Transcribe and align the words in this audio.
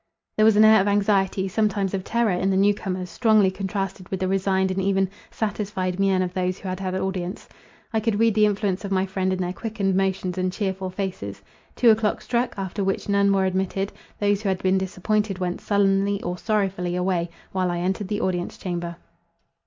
There 0.35 0.45
was 0.45 0.55
an 0.55 0.65
air 0.65 0.81
of 0.81 0.87
anxiety, 0.87 1.47
sometimes 1.47 1.93
of 1.93 2.03
terror 2.03 2.31
in 2.31 2.49
the 2.49 2.57
new 2.57 2.73
comers, 2.73 3.07
strongly 3.07 3.51
contrasted 3.51 4.09
with 4.09 4.19
the 4.19 4.27
resigned 4.27 4.71
and 4.71 4.81
even 4.81 5.07
satisfied 5.29 5.99
mien 5.99 6.23
of 6.23 6.33
those 6.33 6.57
who 6.57 6.67
had 6.67 6.79
had 6.79 6.95
audience. 6.95 7.47
I 7.93 7.99
could 7.99 8.19
read 8.19 8.33
the 8.33 8.47
influence 8.47 8.83
of 8.83 8.89
my 8.91 9.05
friend 9.05 9.31
in 9.31 9.37
their 9.39 9.53
quickened 9.53 9.93
motions 9.93 10.39
and 10.39 10.51
cheerful 10.51 10.89
faces. 10.89 11.43
Two 11.75 11.91
o'clock 11.91 12.23
struck, 12.23 12.55
after 12.57 12.83
which 12.83 13.09
none 13.09 13.31
were 13.31 13.45
admitted; 13.45 13.93
those 14.19 14.41
who 14.41 14.49
had 14.49 14.63
been 14.63 14.79
disappointed 14.79 15.37
went 15.37 15.61
sullenly 15.61 16.19
or 16.23 16.35
sorrowfully 16.35 16.95
away, 16.95 17.29
while 17.51 17.69
I 17.69 17.77
entered 17.77 18.07
the 18.07 18.21
audience 18.21 18.57
chamber. 18.57 18.95